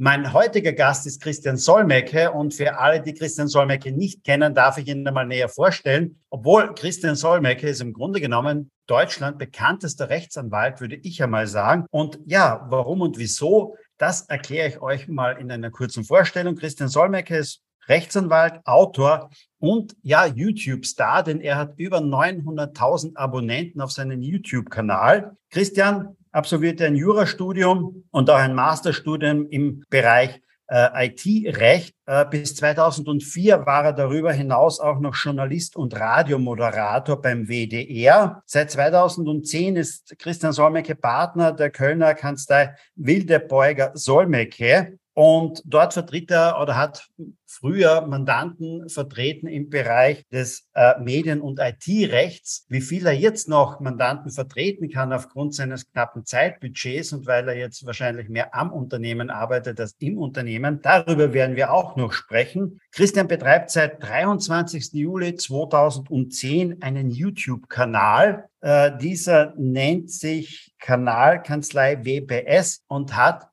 [0.00, 4.78] Mein heutiger Gast ist Christian Solmecke und für alle, die Christian Solmecke nicht kennen, darf
[4.78, 6.20] ich ihn einmal näher vorstellen.
[6.30, 11.84] Obwohl Christian Solmecke ist im Grunde genommen Deutschland bekanntester Rechtsanwalt, würde ich einmal sagen.
[11.90, 16.54] Und ja, warum und wieso, das erkläre ich euch mal in einer kurzen Vorstellung.
[16.54, 23.90] Christian Solmecke ist Rechtsanwalt, Autor und ja, YouTube-Star, denn er hat über 900.000 Abonnenten auf
[23.90, 25.36] seinem YouTube-Kanal.
[25.50, 31.94] Christian, absolvierte ein Jurastudium und auch ein Masterstudium im Bereich äh, IT-Recht.
[32.06, 38.42] Äh, bis 2004 war er darüber hinaus auch noch Journalist und Radiomoderator beim WDR.
[38.46, 44.98] Seit 2010 ist Christian Solmecke Partner der Kölner Kanzlei Wildebeuger Solmecke.
[45.18, 47.08] Und dort vertritt er oder hat
[47.44, 52.66] früher Mandanten vertreten im Bereich des äh, Medien- und IT-Rechts.
[52.68, 57.56] Wie viel er jetzt noch Mandanten vertreten kann aufgrund seines knappen Zeitbudgets und weil er
[57.56, 62.78] jetzt wahrscheinlich mehr am Unternehmen arbeitet als im Unternehmen, darüber werden wir auch noch sprechen.
[62.92, 64.92] Christian betreibt seit 23.
[64.92, 68.48] Juli 2010 einen YouTube-Kanal.
[68.60, 73.48] Äh, dieser nennt sich Kanalkanzlei WPS und hat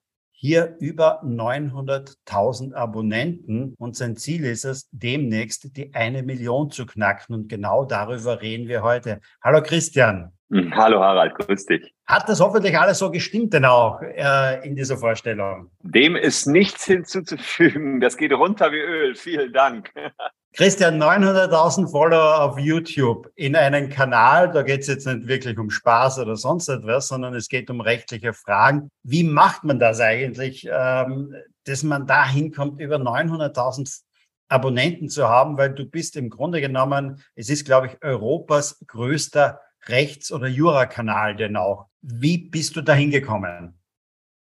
[0.46, 7.34] hier über 900.000 Abonnenten und sein Ziel ist es, demnächst die eine Million zu knacken
[7.34, 9.22] und genau darüber reden wir heute.
[9.44, 10.34] Hallo Christian.
[10.52, 11.92] Hm, hallo Harald, grüß dich.
[12.06, 15.72] Hat das hoffentlich alles so gestimmt denn auch äh, in dieser Vorstellung?
[15.82, 18.00] Dem ist nichts hinzuzufügen.
[18.00, 19.16] Das geht runter wie Öl.
[19.16, 19.92] Vielen Dank.
[20.56, 25.70] Christian, 900.000 Follower auf YouTube in einen Kanal, da geht es jetzt nicht wirklich um
[25.70, 28.90] Spaß oder sonst etwas, sondern es geht um rechtliche Fragen.
[29.04, 31.36] Wie macht man das eigentlich, ähm,
[31.66, 34.04] dass man da hinkommt, über 900.000
[34.48, 39.60] Abonnenten zu haben, weil du bist im Grunde genommen, es ist, glaube ich, Europas größter
[39.88, 41.88] Rechts- oder Jura-Kanal denn auch.
[42.02, 43.78] Wie bist du da hingekommen?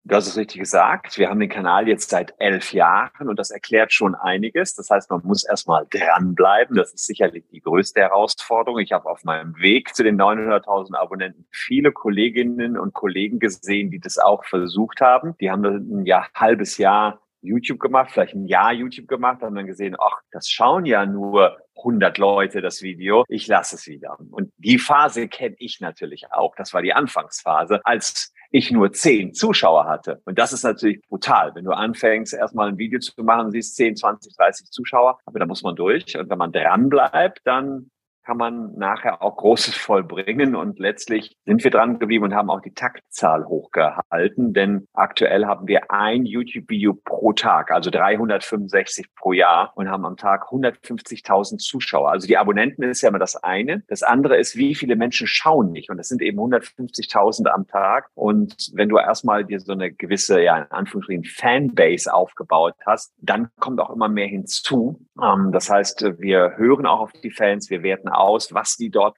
[0.06, 1.16] Du hast es richtig gesagt.
[1.16, 4.74] Wir haben den Kanal jetzt seit elf Jahren und das erklärt schon einiges.
[4.74, 6.76] Das heißt, man muss erstmal dranbleiben.
[6.76, 8.80] Das ist sicherlich die größte Herausforderung.
[8.80, 13.98] Ich habe auf meinem Weg zu den 900.000 Abonnenten viele Kolleginnen und Kollegen gesehen, die
[13.98, 15.38] das auch versucht haben.
[15.40, 19.66] Die haben ein Jahr, halbes Jahr YouTube gemacht, vielleicht ein Jahr YouTube gemacht, haben dann
[19.66, 24.18] gesehen, ach, das schauen ja nur 100 Leute das Video, ich lasse es wieder.
[24.30, 26.54] Und die Phase kenne ich natürlich auch.
[26.56, 30.22] Das war die Anfangsphase, als ich nur 10 Zuschauer hatte.
[30.26, 31.52] Und das ist natürlich brutal.
[31.56, 35.46] Wenn du anfängst, erstmal ein Video zu machen, siehst 10, 20, 30 Zuschauer, aber da
[35.46, 36.16] muss man durch.
[36.16, 37.90] Und wenn man dran bleibt, dann
[38.24, 40.56] kann man nachher auch Großes vollbringen.
[40.56, 45.68] Und letztlich sind wir dran geblieben und haben auch die Taktzahl hochgehalten, denn aktuell haben
[45.68, 52.10] wir ein YouTube-Video pro Tag, also 365 pro Jahr und haben am Tag 150.000 Zuschauer.
[52.10, 53.82] Also die Abonnenten ist ja immer das eine.
[53.88, 55.90] Das andere ist, wie viele Menschen schauen nicht.
[55.90, 58.08] Und das sind eben 150.000 am Tag.
[58.14, 63.48] Und wenn du erstmal dir so eine gewisse, ja, in Anführungsstrichen Fanbase aufgebaut hast, dann
[63.58, 65.03] kommt auch immer mehr hinzu.
[65.22, 69.16] Ähm, das heißt, wir hören auch auf die Fans, wir werten aus, was die dort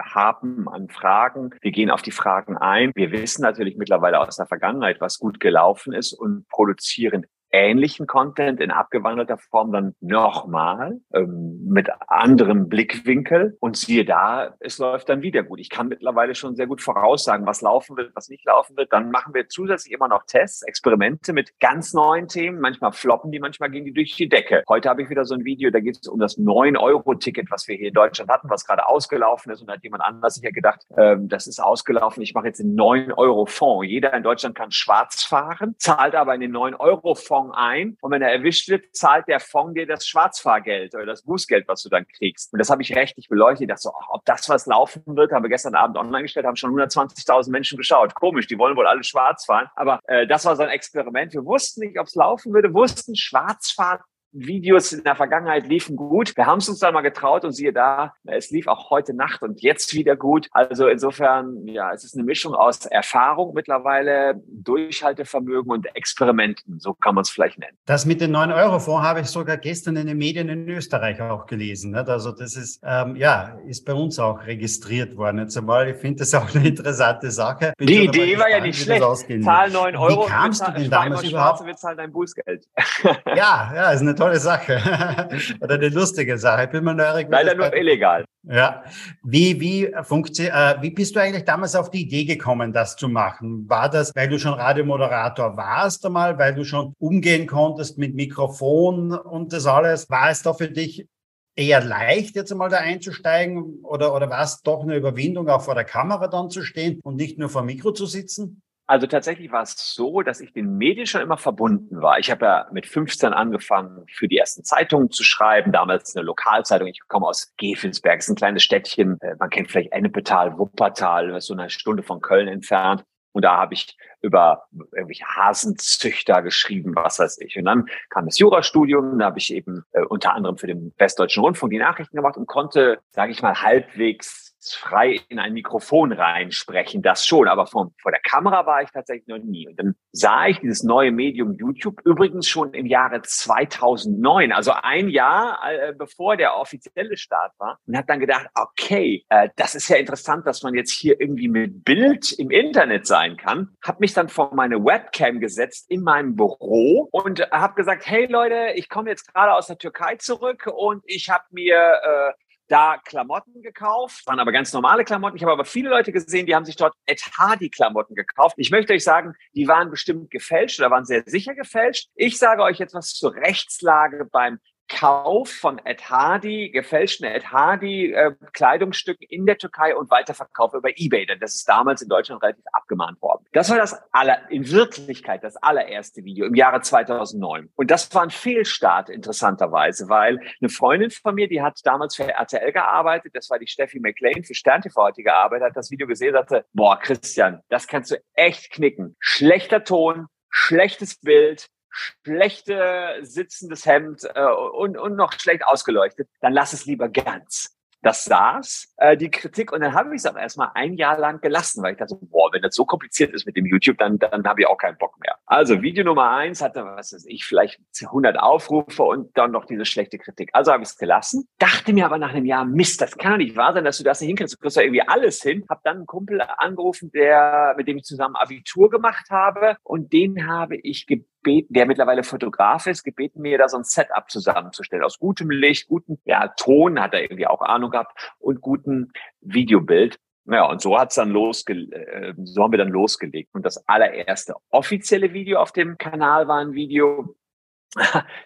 [0.00, 1.50] haben an Fragen.
[1.60, 2.92] Wir gehen auf die Fragen ein.
[2.94, 8.60] Wir wissen natürlich mittlerweile aus der Vergangenheit, was gut gelaufen ist und produzieren ähnlichen Content
[8.60, 15.22] in abgewandelter Form dann nochmal ähm, mit anderem Blickwinkel und siehe da, es läuft dann
[15.22, 15.60] wieder gut.
[15.60, 18.92] Ich kann mittlerweile schon sehr gut voraussagen, was laufen wird, was nicht laufen wird.
[18.92, 22.58] Dann machen wir zusätzlich immer noch Tests, Experimente mit ganz neuen Themen.
[22.58, 24.64] Manchmal floppen die, manchmal gehen die durch die Decke.
[24.68, 27.76] Heute habe ich wieder so ein Video, da geht es um das 9-Euro-Ticket, was wir
[27.76, 30.86] hier in Deutschland hatten, was gerade ausgelaufen ist und da hat jemand anders sicher gedacht,
[30.96, 33.86] ähm, das ist ausgelaufen, ich mache jetzt einen 9-Euro-Fonds.
[33.86, 38.22] Jeder in Deutschland kann schwarz fahren, zahlt aber in den 9-Euro-Fonds Fonds ein und wenn
[38.22, 42.06] er erwischt wird, zahlt der Fonds dir das Schwarzfahrgeld oder das Bußgeld, was du dann
[42.06, 42.52] kriegst.
[42.52, 43.62] Und das habe ich rechtlich beleuchtet.
[43.62, 46.46] Ich dachte so, ach, ob das was laufen wird, haben wir gestern Abend online gestellt,
[46.46, 48.14] haben schon 120.000 Menschen geschaut.
[48.14, 49.68] Komisch, die wollen wohl alle schwarz fahren.
[49.76, 51.32] Aber äh, das war so ein Experiment.
[51.32, 54.00] Wir wussten nicht, ob es laufen würde, wussten, Schwarzfahren
[54.32, 56.36] Videos in der Vergangenheit liefen gut.
[56.36, 59.42] Wir haben es uns dann mal getraut und siehe da, es lief auch heute Nacht
[59.42, 60.48] und jetzt wieder gut.
[60.52, 66.80] Also insofern, ja, es ist eine Mischung aus Erfahrung mittlerweile, Durchhaltevermögen und Experimenten.
[66.80, 67.76] So kann man es vielleicht nennen.
[67.84, 71.94] Das mit den 9-Euro-Fonds habe ich sogar gestern in den Medien in Österreich auch gelesen.
[71.94, 75.38] Also das ist, ähm, ja, ist bei uns auch registriert worden.
[75.38, 77.72] Jetzt einmal, ich finde das auch eine interessante Sache.
[77.76, 79.02] Bin Die Idee war ja nicht schlecht.
[79.42, 80.24] Zahl 9 Euro.
[80.24, 81.64] Wie kamst du denn damals überhaupt?
[81.64, 82.66] Wir zahlen dein Bußgeld.
[83.26, 84.78] ja, ja, ist eine tolle Sache
[85.60, 86.64] oder eine lustige Sache.
[86.64, 87.28] Ich bin mal neugierig.
[87.30, 88.24] Leider nur illegal.
[88.44, 88.82] Ja.
[89.22, 93.68] Wie, wie, äh, wie bist du eigentlich damals auf die Idee gekommen, das zu machen?
[93.68, 99.12] War das, weil du schon Radiomoderator warst einmal, weil du schon umgehen konntest mit Mikrofon
[99.12, 100.10] und das alles?
[100.10, 101.06] War es da für dich
[101.54, 103.80] eher leicht, jetzt einmal da einzusteigen?
[103.82, 107.16] Oder, oder war es doch eine Überwindung, auch vor der Kamera dann zu stehen und
[107.16, 108.62] nicht nur vor dem Mikro zu sitzen?
[108.86, 112.18] Also tatsächlich war es so, dass ich den Medien schon immer verbunden war.
[112.18, 116.88] Ich habe ja mit 15 angefangen, für die ersten Zeitungen zu schreiben, damals eine Lokalzeitung.
[116.88, 119.18] Ich komme aus Gefelsberg, ist ein kleines Städtchen.
[119.20, 123.04] Äh, man kennt vielleicht Ennepetal, Wuppertal, so eine Stunde von Köln entfernt.
[123.32, 127.56] Und da habe ich über irgendwelche Hasenzüchter geschrieben, was weiß ich.
[127.58, 131.42] Und dann kam das Jurastudium, da habe ich eben äh, unter anderem für den Westdeutschen
[131.42, 137.02] Rundfunk die Nachrichten gemacht und konnte, sage ich mal, halbwegs frei in ein Mikrofon reinsprechen,
[137.02, 139.66] das schon, aber vor, vor der Kamera war ich tatsächlich noch nie.
[139.66, 145.08] Und dann sah ich dieses neue Medium YouTube übrigens schon im Jahre 2009, also ein
[145.08, 149.88] Jahr äh, bevor der offizielle Start war und habe dann gedacht, okay, äh, das ist
[149.88, 153.70] ja interessant, dass man jetzt hier irgendwie mit Bild im Internet sein kann.
[153.82, 158.72] Habe mich dann vor meine Webcam gesetzt in meinem Büro und habe gesagt, hey Leute,
[158.74, 162.32] ich komme jetzt gerade aus der Türkei zurück und ich habe mir äh,
[162.68, 165.36] da Klamotten gekauft, waren aber ganz normale Klamotten.
[165.36, 168.54] Ich habe aber viele Leute gesehen, die haben sich dort Ed Hardy Klamotten gekauft.
[168.56, 172.08] Ich möchte euch sagen, die waren bestimmt gefälscht oder waren sehr sicher gefälscht.
[172.14, 174.58] Ich sage euch jetzt was zur Rechtslage beim
[174.98, 180.90] Kauf von Ed Hardy, gefälschten Ed Hardy äh, Kleidungsstücken in der Türkei und Weiterverkauf über
[180.96, 183.44] Ebay, denn das ist damals in Deutschland relativ abgemahnt worden.
[183.52, 187.70] Das war das aller, in Wirklichkeit das allererste Video im Jahre 2009.
[187.74, 192.28] Und das war ein Fehlstart interessanterweise, weil eine Freundin von mir, die hat damals für
[192.28, 196.06] RTL gearbeitet, das war die Steffi McLean, für Stern TV heute gearbeitet, hat das Video
[196.06, 199.16] gesehen, sagte, boah, Christian, das kannst du echt knicken.
[199.18, 206.72] Schlechter Ton, schlechtes Bild, schlechte sitzendes Hemd äh, und, und noch schlecht ausgeleuchtet, dann lass
[206.72, 207.76] es lieber ganz.
[208.02, 211.40] Das saß, äh, die Kritik, und dann habe ich es auch erstmal ein Jahr lang
[211.40, 214.44] gelassen, weil ich dachte, boah, wenn das so kompliziert ist mit dem YouTube, dann, dann
[214.44, 215.36] habe ich auch keinen Bock mehr.
[215.46, 219.84] Also Video Nummer eins hatte, was weiß ich, vielleicht 100 Aufrufe und dann noch diese
[219.84, 220.50] schlechte Kritik.
[220.52, 223.38] Also habe ich es gelassen, dachte mir aber nach einem Jahr, Mist, das kann doch
[223.38, 224.54] nicht wahr sein, dass du das nicht hinkriegst.
[224.54, 225.64] Du kriegst ja irgendwie alles hin.
[225.68, 230.48] Hab dann einen Kumpel angerufen, der, mit dem ich zusammen Abitur gemacht habe und den
[230.48, 235.04] habe ich gebeten, gebeten, der mittlerweile Fotograf ist, gebeten, mir da so ein Setup zusammenzustellen.
[235.04, 240.18] Aus gutem Licht, guten ja, Ton, hat er irgendwie auch Ahnung gehabt, und guten Videobild.
[240.46, 243.50] Ja, und so hat's dann losge äh, so haben wir dann losgelegt.
[243.54, 247.36] Und das allererste offizielle Video auf dem Kanal war ein Video,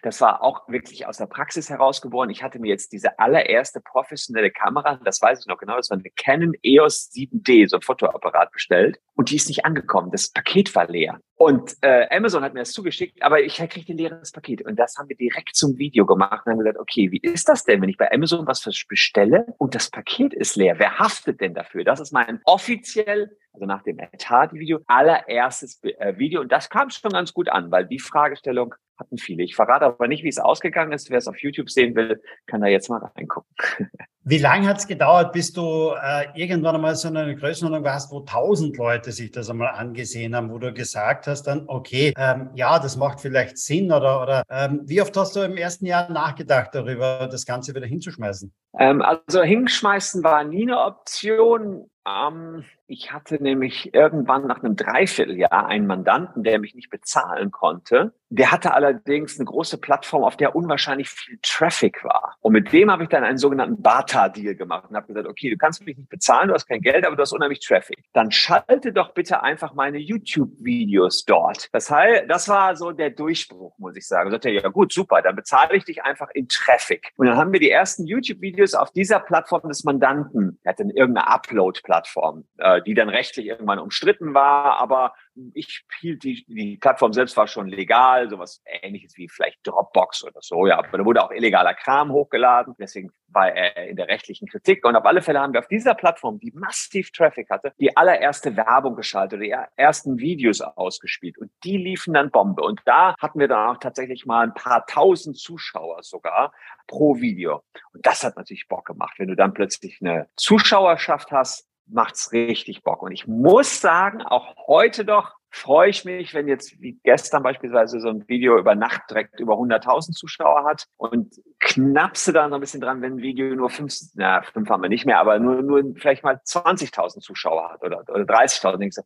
[0.03, 2.31] das war auch wirklich aus der Praxis herausgeboren.
[2.31, 5.99] Ich hatte mir jetzt diese allererste professionelle Kamera, das weiß ich noch genau, das war
[5.99, 8.99] eine Canon EOS 7D, so ein Fotoapparat bestellt.
[9.15, 10.11] Und die ist nicht angekommen.
[10.11, 11.21] Das Paket war leer.
[11.39, 14.65] Und äh, Amazon hat mir das zugeschickt, aber ich kriegte ein leeres Paket.
[14.65, 17.65] Und das haben wir direkt zum Video gemacht und haben gesagt, okay, wie ist das
[17.65, 20.79] denn, wenn ich bei Amazon was bestelle und das Paket ist leer?
[20.79, 21.85] Wer haftet denn dafür?
[21.85, 26.41] Das ist mein offiziell, also nach dem Etat-Video, allererstes äh, Video.
[26.41, 29.43] Und das kam schon ganz gut an, weil die Fragestellung hatten viele.
[29.43, 31.11] Ich verrate aber nicht, wie es ausgegangen ist.
[31.11, 33.51] Wer es auf YouTube sehen will, kann da jetzt mal reingucken.
[34.29, 38.19] Wie lange hat es gedauert, bis du äh, irgendwann einmal so eine Größenordnung warst, wo
[38.21, 42.81] tausend Leute sich das einmal angesehen haben, wo du gesagt hast dann, okay, ähm, ja,
[42.81, 46.71] das macht vielleicht Sinn oder, oder ähm, wie oft hast du im ersten Jahr nachgedacht
[46.75, 48.53] darüber, das Ganze wieder hinzuschmeißen?
[48.77, 51.89] Ähm, also hinschmeißen war nie eine Option.
[52.05, 58.15] Ähm, ich hatte nämlich irgendwann nach einem Dreivierteljahr einen Mandanten, der mich nicht bezahlen konnte.
[58.29, 62.37] Der hatte allerdings eine große Plattform, auf der unwahrscheinlich viel Traffic war.
[62.41, 65.57] Und mit dem habe ich dann einen sogenannten Barter-Deal gemacht und habe gesagt, okay, du
[65.57, 68.05] kannst mich nicht bezahlen, du hast kein Geld, aber du hast unheimlich Traffic.
[68.13, 71.69] Dann schalte doch bitte einfach meine YouTube-Videos dort.
[71.73, 74.29] Das heißt, das war so der Durchbruch, muss ich sagen.
[74.29, 77.13] Ich sagte, ja gut, super, dann bezahle ich dich einfach in Traffic.
[77.17, 80.59] Und dann haben wir die ersten YouTube-Videos auf dieser Plattform des Mandanten.
[80.63, 82.45] Er hatte irgendeine Upload-Plattform.
[82.59, 85.15] Äh, die dann rechtlich irgendwann umstritten war, aber
[85.55, 90.41] ich hielt die, die Plattform selbst war schon legal, sowas ähnliches wie vielleicht Dropbox oder
[90.41, 94.49] so, ja, aber da wurde auch illegaler Kram hochgeladen, deswegen war er in der rechtlichen
[94.49, 97.97] Kritik und auf alle Fälle haben wir auf dieser Plattform, die massiv Traffic hatte, die
[97.97, 102.63] allererste Werbung geschaltet, die ersten Videos ausgespielt und die liefen dann Bombe.
[102.63, 106.53] Und da hatten wir dann auch tatsächlich mal ein paar tausend Zuschauer sogar
[106.87, 107.63] pro Video.
[107.93, 112.83] Und das hat natürlich Bock gemacht, wenn du dann plötzlich eine Zuschauerschaft hast, macht's richtig
[112.83, 113.03] Bock.
[113.03, 117.99] Und ich muss sagen, auch heute doch freue ich mich, wenn jetzt wie gestern beispielsweise
[118.01, 122.61] so ein Video über Nacht direkt über 100.000 Zuschauer hat und knappste da noch ein
[122.61, 125.63] bisschen dran, wenn ein Video nur fünf, na, fünf haben wir nicht mehr, aber nur,
[125.63, 128.77] nur vielleicht mal 20.000 Zuschauer hat oder, oder 30.000.
[128.77, 129.03] Denkst du,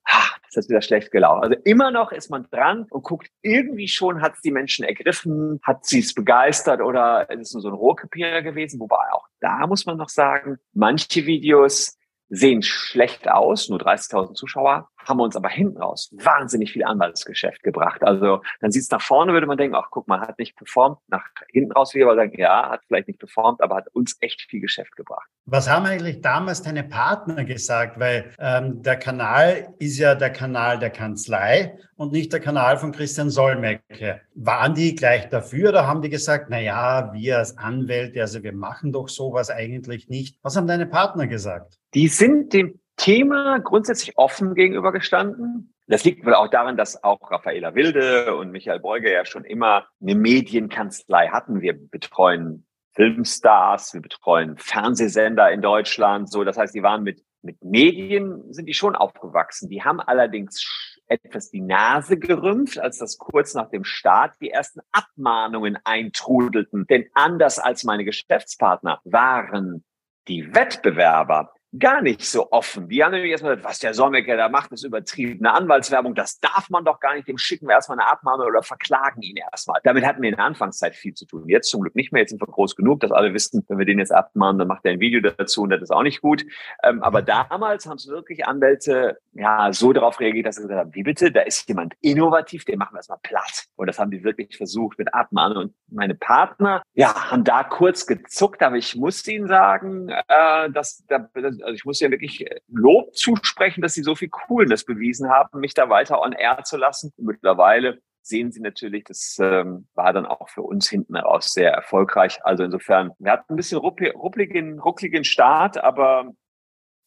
[0.52, 1.44] das ist wieder schlecht gelaufen.
[1.44, 5.60] Also immer noch ist man dran und guckt, irgendwie schon hat es die Menschen ergriffen,
[5.62, 9.66] hat sie es begeistert oder ist es nur so ein Rohrkrepierer gewesen, wobei auch da
[9.66, 11.96] muss man noch sagen, manche Videos
[12.30, 17.62] sehen schlecht aus, nur 30.000 Zuschauer, haben wir uns aber hinten raus wahnsinnig viel Anwaltsgeschäft
[17.62, 18.02] gebracht.
[18.02, 20.98] Also dann sieht es nach vorne, würde man denken, ach guck mal, hat nicht performt.
[21.08, 24.60] Nach hinten raus wieder sagen, ja, hat vielleicht nicht performt, aber hat uns echt viel
[24.60, 25.28] Geschäft gebracht.
[25.46, 27.98] Was haben eigentlich damals deine Partner gesagt?
[27.98, 32.92] Weil ähm, der Kanal ist ja der Kanal der Kanzlei und nicht der Kanal von
[32.92, 34.20] Christian Solmecke.
[34.34, 38.52] Waren die gleich dafür oder haben die gesagt, na ja, wir als Anwälte, also wir
[38.52, 40.38] machen doch sowas eigentlich nicht?
[40.42, 41.78] Was haben deine Partner gesagt?
[41.94, 45.72] Die sind dem Thema grundsätzlich offen gegenübergestanden.
[45.86, 49.86] Das liegt wohl auch daran, dass auch Raffaela Wilde und Michael Beuge ja schon immer
[50.02, 51.62] eine Medienkanzlei hatten.
[51.62, 56.30] Wir betreuen Filmstars, wir betreuen Fernsehsender in Deutschland.
[56.30, 59.70] So, das heißt, die waren mit, mit Medien sind die schon aufgewachsen.
[59.70, 60.62] Die haben allerdings
[61.06, 66.86] etwas die Nase gerümpft, als das kurz nach dem Start die ersten Abmahnungen eintrudelten.
[66.86, 69.84] Denn anders als meine Geschäftspartner waren
[70.28, 72.88] die Wettbewerber gar nicht so offen.
[72.88, 76.14] Die haben nämlich erstmal was der Sommecker da macht, ist übertriebene Anwaltswerbung.
[76.14, 77.28] Das darf man doch gar nicht.
[77.28, 79.80] Dem schicken wir erstmal eine Abmahnung oder verklagen ihn erstmal.
[79.84, 81.48] Damit hatten wir in der Anfangszeit viel zu tun.
[81.48, 82.22] Jetzt zum Glück nicht mehr.
[82.22, 84.84] Jetzt sind wir groß genug, dass alle wissen, wenn wir den jetzt abmahnen, dann macht
[84.84, 86.44] er ein Video dazu und das ist auch nicht gut.
[86.82, 90.94] Ähm, aber damals haben es wirklich Anwälte ja so darauf reagiert, dass sie gesagt haben,
[90.94, 93.66] wie bitte, da ist jemand innovativ, den machen wir erstmal platt.
[93.76, 95.56] Und das haben die wirklich versucht mit Abmahnen.
[95.56, 101.04] Und meine Partner, ja, haben da kurz gezuckt, aber ich muss ihnen sagen, äh, dass,
[101.06, 101.22] dass
[101.62, 105.60] also ich muss ja wirklich äh, Lob zusprechen, dass sie so viel Coolness bewiesen haben,
[105.60, 107.12] mich da weiter on air zu lassen.
[107.16, 112.38] Mittlerweile sehen Sie natürlich, das ähm, war dann auch für uns hinten raus sehr erfolgreich.
[112.44, 116.32] Also insofern, wir hatten ein bisschen ruckligen, ruckligen Start, aber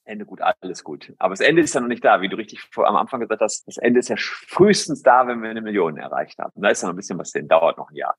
[0.06, 1.14] Ende gut, alles gut.
[1.18, 3.42] Aber das Ende ist ja noch nicht da, wie du richtig vor, am Anfang gesagt
[3.42, 3.66] hast.
[3.68, 6.52] Das Ende ist ja frühestens da, wenn wir eine Million erreicht haben.
[6.56, 8.16] Da ist ja noch ein bisschen was drin, dauert noch ein Jahr.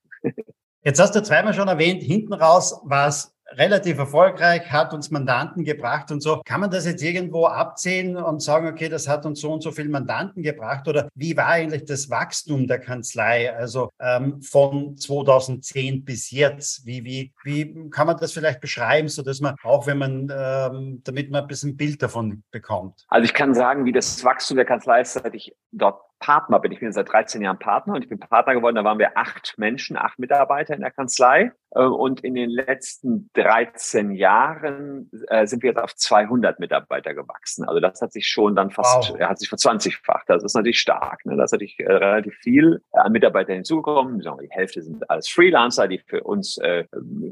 [0.82, 5.64] Jetzt hast du zweimal schon erwähnt, hinten raus war es relativ erfolgreich, hat uns Mandanten
[5.64, 6.42] gebracht und so.
[6.44, 9.72] Kann man das jetzt irgendwo abzählen und sagen, okay, das hat uns so und so
[9.72, 10.88] viel Mandanten gebracht?
[10.88, 16.86] Oder wie war eigentlich das Wachstum der Kanzlei, also ähm, von 2010 bis jetzt?
[16.86, 21.00] Wie, wie, wie kann man das vielleicht beschreiben, so dass man auch, wenn man, ähm,
[21.04, 23.04] damit man ein bisschen Bild davon bekommt?
[23.08, 26.72] Also ich kann sagen, wie das Wachstum der Kanzlei ist, seit ich dort Partner bin.
[26.72, 28.76] Ich bin seit 13 Jahren Partner und ich bin Partner geworden.
[28.76, 31.52] Da waren wir acht Menschen, acht Mitarbeiter in der Kanzlei.
[31.74, 37.64] Äh, und in den letzten 13 Jahren äh, sind wir jetzt auf 200 Mitarbeiter gewachsen.
[37.64, 39.20] Also das hat sich schon dann fast, wow.
[39.20, 40.24] hat sich verzwanzigfacht.
[40.28, 41.24] Das ist natürlich stark.
[41.26, 41.36] Ne?
[41.36, 44.20] Das ist natürlich äh, relativ viel an Mitarbeitern hinzugekommen.
[44.20, 46.58] Die Hälfte sind alles Freelancer, die für uns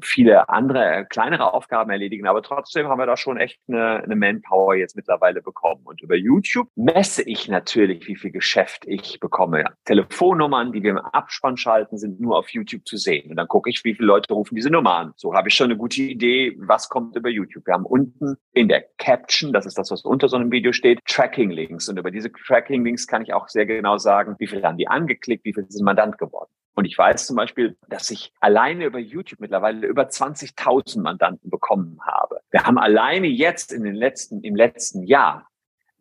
[0.02, 2.26] viele andere, kleinere Aufgaben erledigen.
[2.26, 5.82] Aber trotzdem haben wir da schon echt eine, eine Manpower jetzt mittlerweile bekommen.
[5.84, 9.64] Und über YouTube messe ich natürlich, wie viel Geschäft ich bekomme.
[9.84, 13.30] Telefonnummern, die wir im Abspann schalten, sind nur auf YouTube zu sehen.
[13.30, 15.12] Und dann gucke ich, wie viele Leute rufen diese Nummer an.
[15.16, 17.66] So habe ich schon eine gute Idee, was kommt über YouTube.
[17.66, 21.00] Wir haben unten in der Caption, das ist das, was unter so einem Video steht,
[21.06, 21.88] Tracking-Links.
[21.88, 25.44] Und über diese Tracking-Links kann ich auch sehr genau sagen, wie viele haben die angeklickt,
[25.44, 26.50] wie viele sind Mandant geworden.
[26.74, 31.98] Und ich weiß zum Beispiel, dass ich alleine über YouTube mittlerweile über 20.000 Mandanten bekommen
[32.04, 32.40] habe.
[32.50, 35.48] Wir haben alleine jetzt in den letzten, im letzten Jahr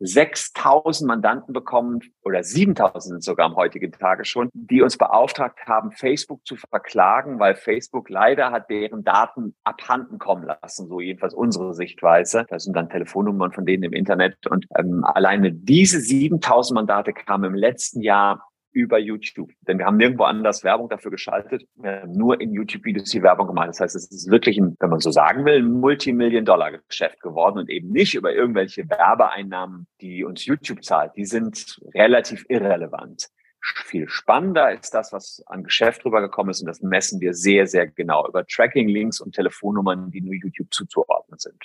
[0.04, 5.92] 6000 Mandanten bekommen oder 7000 sind sogar am heutigen Tage schon, die uns beauftragt haben,
[5.92, 11.74] Facebook zu verklagen, weil Facebook leider hat deren Daten abhanden kommen lassen, so jedenfalls unsere
[11.74, 12.44] Sichtweise.
[12.48, 17.44] Das sind dann Telefonnummern von denen im Internet und ähm, alleine diese 7000 Mandate kamen
[17.44, 19.50] im letzten Jahr über YouTube.
[19.62, 21.66] Denn wir haben nirgendwo anders Werbung dafür geschaltet,
[22.06, 23.68] nur in YouTube-Videos die Werbung gemacht.
[23.68, 27.70] Das heißt, es ist wirklich ein, wenn man so sagen will, ein Multimillion-Dollar-Geschäft geworden und
[27.70, 31.12] eben nicht über irgendwelche Werbeeinnahmen, die uns YouTube zahlt.
[31.16, 33.28] Die sind relativ irrelevant.
[33.84, 37.86] Viel spannender ist das, was an Geschäft rübergekommen ist und das messen wir sehr, sehr
[37.86, 41.62] genau über Tracking-Links und Telefonnummern, die nur YouTube zuzuordnen sind.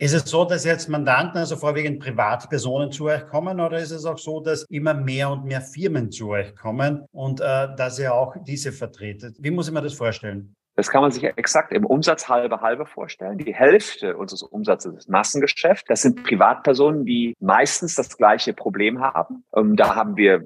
[0.00, 4.06] Ist es so, dass jetzt Mandanten, also vorwiegend Privatpersonen zu euch kommen oder ist es
[4.06, 8.14] auch so, dass immer mehr und mehr Firmen zu euch kommen und äh, dass ihr
[8.14, 9.36] auch diese vertretet?
[9.40, 10.56] Wie muss ich mir das vorstellen?
[10.80, 13.36] Das kann man sich exakt im Umsatz halbe halbe vorstellen.
[13.36, 15.90] Die Hälfte unseres Umsatzes ist Massengeschäft.
[15.90, 19.44] Das sind Privatpersonen, die meistens das gleiche Problem haben.
[19.54, 20.42] Ähm, da haben wir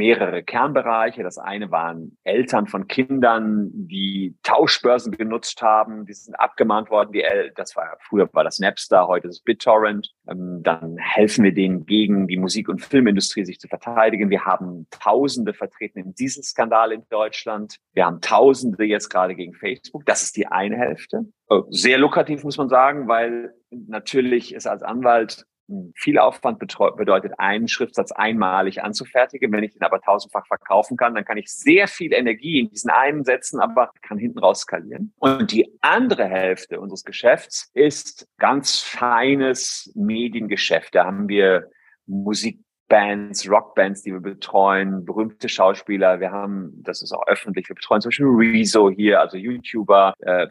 [0.00, 1.22] mehrere Kernbereiche.
[1.22, 6.04] Das eine waren Eltern von Kindern, die Tauschbörsen genutzt haben.
[6.04, 7.12] Die sind abgemahnt worden.
[7.12, 10.10] Die El das war früher war das Napster, heute ist BitTorrent.
[10.28, 14.28] Ähm, dann helfen wir denen gegen die Musik- und Filmindustrie sich zu verteidigen.
[14.28, 17.76] Wir haben Tausende vertreten im Dieselskandal in Deutschland.
[17.94, 19.69] Wir haben Tausende jetzt gerade gegen Facebook.
[20.04, 21.26] Das ist die eine Hälfte.
[21.48, 25.46] Oh, sehr lukrativ muss man sagen, weil natürlich es als Anwalt
[25.94, 29.52] viel Aufwand bedeutet, einen Schriftsatz einmalig anzufertigen.
[29.52, 32.90] Wenn ich den aber tausendfach verkaufen kann, dann kann ich sehr viel Energie in diesen
[32.90, 35.12] einen setzen, aber kann hinten raus skalieren.
[35.18, 40.94] Und die andere Hälfte unseres Geschäfts ist ganz feines Mediengeschäft.
[40.94, 41.70] Da haben wir
[42.06, 42.60] Musik
[42.90, 46.18] Bands, Rockbands, die wir betreuen, berühmte Schauspieler.
[46.18, 50.48] Wir haben, das ist auch öffentlich, wir betreuen zum Beispiel Rezo hier, also YouTuber, äh,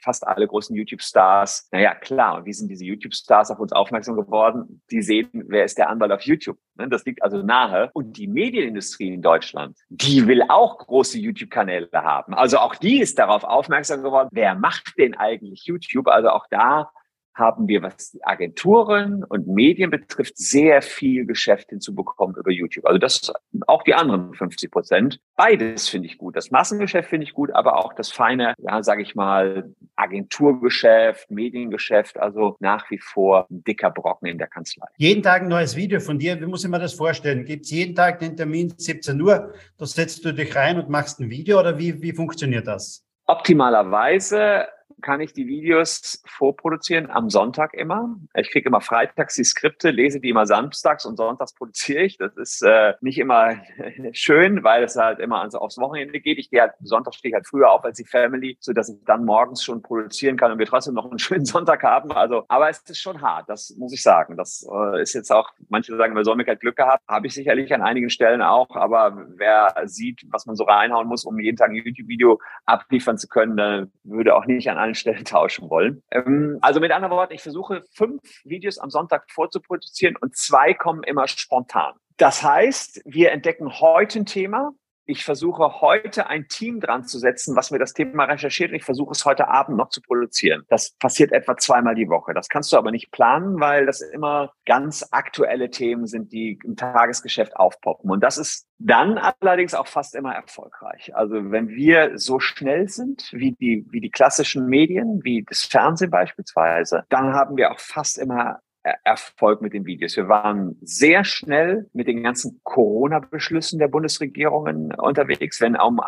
[0.00, 1.68] fast alle großen YouTube-Stars.
[1.72, 4.80] Naja, klar, und wie sind diese YouTube-Stars auf uns aufmerksam geworden?
[4.90, 6.56] Die sehen, wer ist der Anwalt auf YouTube?
[6.76, 7.90] Ne, das liegt also nahe.
[7.92, 12.32] Und die Medienindustrie in Deutschland, die will auch große YouTube-Kanäle haben.
[12.32, 16.08] Also auch die ist darauf aufmerksam geworden, wer macht denn eigentlich YouTube?
[16.08, 16.90] Also auch da
[17.34, 22.86] haben wir, was die Agenturen und Medien betrifft, sehr viel Geschäft hinzubekommen über YouTube.
[22.86, 23.32] Also das
[23.66, 25.20] auch die anderen 50 Prozent.
[25.36, 26.36] Beides finde ich gut.
[26.36, 32.18] Das Massengeschäft finde ich gut, aber auch das feine, ja, sage ich mal, Agenturgeschäft, Mediengeschäft,
[32.18, 34.86] also nach wie vor ein dicker Brocken in der Kanzlei.
[34.96, 36.40] Jeden Tag ein neues Video von dir.
[36.40, 37.44] Wie muss ich mir das vorstellen?
[37.44, 39.52] Gibt es jeden Tag den Termin 17 Uhr?
[39.76, 43.04] Da setzt du dich rein und machst ein Video oder wie, wie funktioniert das?
[43.26, 44.66] Optimalerweise
[45.02, 48.16] kann ich die Videos vorproduzieren am Sonntag immer.
[48.34, 52.16] Ich kriege immer freitags die Skripte, lese die immer samstags und sonntags produziere ich.
[52.16, 53.56] Das ist äh, nicht immer
[54.12, 56.38] schön, weil es halt immer also aufs Wochenende geht.
[56.38, 58.96] Ich gehe halt, Sonntag stehe ich halt früher auf als die Family, so dass ich
[59.04, 62.12] dann morgens schon produzieren kann und wir trotzdem noch einen schönen Sonntag haben.
[62.12, 64.36] Also, aber es ist schon hart, das muss ich sagen.
[64.36, 67.02] Das äh, ist jetzt auch, manche sagen, wir sollen halt Glück gehabt.
[67.08, 71.24] Habe ich sicherlich an einigen Stellen auch, aber wer sieht, was man so reinhauen muss,
[71.24, 75.24] um jeden Tag ein YouTube-Video abliefern zu können, dann würde auch nicht an allen Stellen
[75.24, 76.02] tauschen wollen.
[76.10, 81.02] Ähm, also mit anderen Worten, ich versuche fünf Videos am Sonntag vorzuproduzieren und zwei kommen
[81.02, 81.94] immer spontan.
[82.16, 84.70] Das heißt, wir entdecken heute ein Thema,
[85.06, 88.84] ich versuche heute ein Team dran zu setzen, was mir das Thema recherchiert und ich
[88.84, 90.64] versuche es heute Abend noch zu produzieren.
[90.68, 92.32] Das passiert etwa zweimal die Woche.
[92.34, 96.76] Das kannst du aber nicht planen, weil das immer ganz aktuelle Themen sind, die im
[96.76, 98.10] Tagesgeschäft aufpoppen.
[98.10, 101.14] Und das ist dann allerdings auch fast immer erfolgreich.
[101.14, 106.10] Also wenn wir so schnell sind wie die, wie die klassischen Medien, wie das Fernsehen
[106.10, 108.60] beispielsweise, dann haben wir auch fast immer
[109.02, 110.16] Erfolg mit den Videos.
[110.16, 115.60] Wir waren sehr schnell mit den ganzen Corona-Beschlüssen der Bundesregierungen unterwegs.
[115.60, 116.00] Wenn um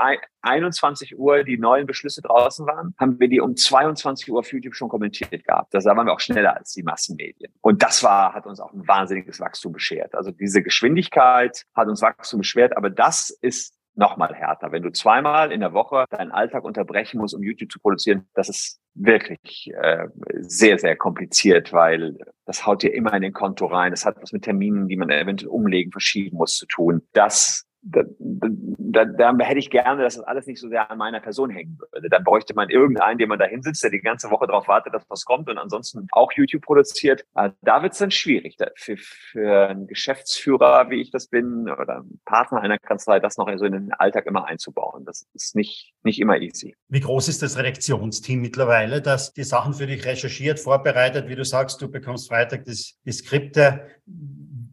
[0.43, 4.75] 21 Uhr die neuen Beschlüsse draußen waren, haben wir die um 22 Uhr auf YouTube
[4.75, 5.73] schon kommentiert gehabt.
[5.73, 7.53] Da waren wir auch schneller als die Massenmedien.
[7.63, 10.15] Und das war, hat uns auch ein wahnsinniges Wachstum beschert.
[10.15, 14.73] Also diese Geschwindigkeit hat uns Wachstum beschwert, aber das ist nochmal härter.
[14.73, 18.49] Wenn du zweimal in der Woche deinen Alltag unterbrechen musst, um YouTube zu produzieren, das
[18.49, 23.91] ist wirklich äh, sehr, sehr kompliziert, weil das haut dir immer in den Konto rein.
[23.91, 27.03] Das hat was mit Terminen, die man eventuell umlegen, verschieben muss, zu tun.
[27.13, 31.21] Das da, da, da hätte ich gerne, dass das alles nicht so sehr an meiner
[31.21, 32.09] Person hängen würde.
[32.09, 35.05] Dann bräuchte man irgendeinen, der man da hinsitzt, der die ganze Woche darauf wartet, dass
[35.09, 37.25] was kommt und ansonsten auch YouTube produziert.
[37.35, 41.99] Also da wird es dann schwierig für, für einen Geschäftsführer, wie ich das bin, oder
[41.99, 45.05] einen Partner einer Kanzlei, das noch so in den Alltag immer einzubauen.
[45.05, 46.75] Das ist nicht, nicht immer easy.
[46.89, 51.45] Wie groß ist das Redaktionsteam mittlerweile, das die Sachen für dich recherchiert, vorbereitet, wie du
[51.45, 53.87] sagst, du bekommst Freitag das, die Skripte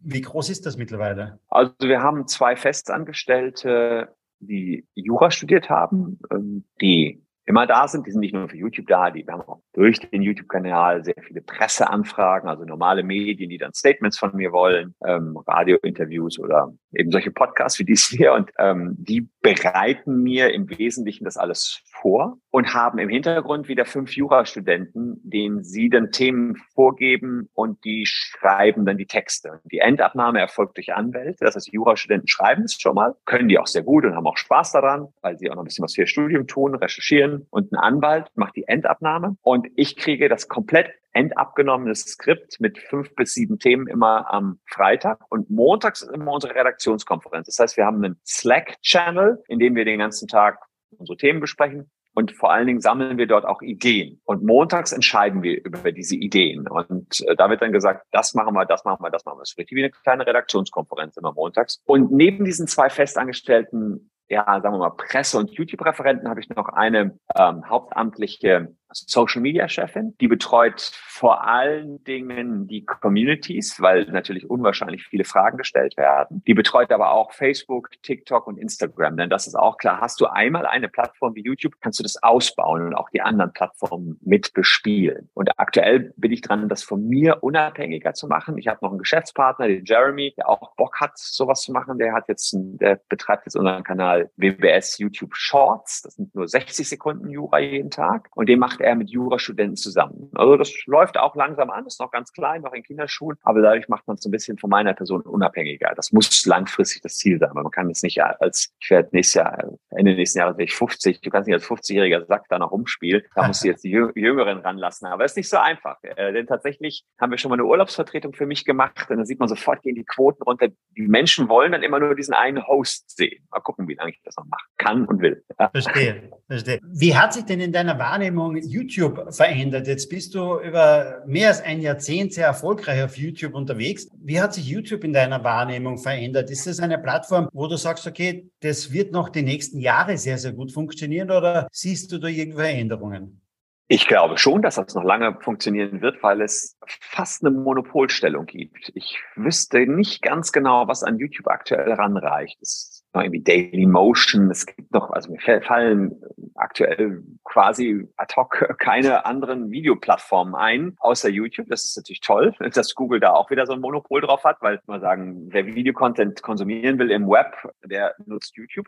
[0.04, 1.40] wie groß ist das mittlerweile?
[1.50, 8.08] Also wir haben zwei Festangestellte, die Jura studiert haben, ähm, die immer da sind.
[8.08, 11.42] Die sind nicht nur für YouTube da, die haben auch durch den YouTube-Kanal sehr viele
[11.42, 17.32] Presseanfragen, also normale Medien, die dann Statements von mir wollen, ähm, Radiointerviews oder eben solche
[17.32, 18.34] Podcasts wie dies hier.
[18.34, 23.86] Und ähm, die bereiten mir im Wesentlichen das alles vor und haben im Hintergrund wieder
[23.86, 29.60] fünf Jurastudenten, denen sie dann Themen vorgeben und die schreiben dann die Texte.
[29.72, 31.46] Die Endabnahme erfolgt durch Anwälte.
[31.46, 34.38] Das heißt, Jurastudenten schreiben es schon mal, können die auch sehr gut und haben auch
[34.38, 37.33] Spaß daran, weil sie auch noch ein bisschen was für ihr Studium tun, recherchieren.
[37.50, 43.14] Und ein Anwalt macht die Endabnahme und ich kriege das komplett endabgenommenes Skript mit fünf
[43.16, 47.48] bis sieben Themen immer am Freitag und montags ist immer unsere Redaktionskonferenz.
[47.48, 50.60] Das heißt, wir haben einen Slack-Channel, in dem wir den ganzen Tag
[50.98, 51.92] unsere Themen besprechen.
[52.16, 54.22] Und vor allen Dingen sammeln wir dort auch Ideen.
[54.26, 56.68] Und montags entscheiden wir über diese Ideen.
[56.68, 59.42] Und äh, da wird dann gesagt, das machen wir, das machen wir, das machen wir.
[59.42, 61.82] Ist richtig wie eine kleine Redaktionskonferenz immer montags.
[61.86, 66.70] Und neben diesen zwei festangestellten ja, sagen wir mal, Presse- und YouTube-Referenten habe ich noch
[66.70, 70.16] eine ähm, hauptamtliche Social Media Chefin.
[70.20, 76.44] Die betreut vor allen Dingen die Communities, weil natürlich unwahrscheinlich viele Fragen gestellt werden.
[76.48, 80.02] Die betreut aber auch Facebook, TikTok und Instagram, denn das ist auch klar.
[80.02, 83.54] Hast du einmal eine Plattform wie YouTube, kannst du das ausbauen und auch die anderen
[83.54, 85.30] Plattformen mit bespielen.
[85.34, 88.58] Und aktuell bin ich dran, das von mir unabhängiger zu machen.
[88.58, 91.98] Ich habe noch einen Geschäftspartner, den Jeremy, der auch Bock hat, sowas zu machen.
[92.00, 96.02] Der hat jetzt, der betreibt jetzt unseren Kanal WBS YouTube Shorts.
[96.02, 98.30] Das sind nur 60 Sekunden Jura jeden Tag.
[98.36, 100.30] Und den macht er mit Jurastudenten zusammen.
[100.36, 103.88] Also das läuft auch langsam an, ist noch ganz klein, noch in Kinderschuhen, aber dadurch
[103.88, 105.94] macht man es ein bisschen von meiner Person unabhängiger.
[105.96, 109.36] Das muss langfristig das Ziel sein, weil man kann jetzt nicht als, ich werde nächstes
[109.36, 112.72] Jahr, Ende nächsten Jahres werde ich 50, du kannst nicht als 50-jähriger Sack da noch
[112.72, 115.08] rumspielen, da musst du jetzt die Jüngeren ranlassen.
[115.08, 118.34] Aber es ist nicht so einfach, äh, denn tatsächlich haben wir schon mal eine Urlaubsvertretung
[118.34, 120.68] für mich gemacht und dann sieht man sofort gehen die Quoten runter.
[120.98, 123.46] Die Menschen wollen dann immer nur diesen einen Host sehen.
[123.52, 125.44] Mal gucken, wie lange ich das noch machen kann und will.
[125.72, 126.80] Verstehe, verstehe.
[126.84, 129.88] Wie hat sich denn in deiner Wahrnehmung YouTube verändert?
[129.88, 134.10] Jetzt bist du über mehr als ein Jahrzehnt sehr erfolgreich auf YouTube unterwegs.
[134.22, 136.50] Wie hat sich YouTube in deiner Wahrnehmung verändert?
[136.50, 140.38] Ist es eine Plattform, wo du sagst, okay, das wird noch die nächsten Jahre sehr,
[140.38, 143.42] sehr gut funktionieren oder siehst du da irgendwelche Veränderungen?
[143.88, 148.92] Ich glaube schon, dass das noch lange funktionieren wird, weil es fast eine Monopolstellung gibt.
[148.96, 152.58] Ich wüsste nicht ganz genau, was an YouTube aktuell ranreicht.
[152.62, 154.50] Es irgendwie Daily Motion.
[154.50, 156.16] Es gibt noch, also mir fallen
[156.56, 161.68] aktuell quasi ad hoc keine anderen Videoplattformen ein, außer YouTube.
[161.70, 164.80] Das ist natürlich toll, dass Google da auch wieder so ein Monopol drauf hat, weil
[164.88, 168.88] man sagen, wer Videocontent konsumieren will im Web, der nutzt YouTube.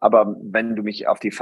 [0.00, 1.32] Aber wenn du mich auf die